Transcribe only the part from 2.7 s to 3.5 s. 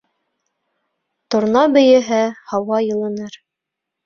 йылыныр.